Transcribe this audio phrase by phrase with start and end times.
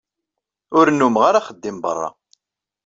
[0.77, 2.09] Ur nnumeɣ ara axeddim beṛṛa.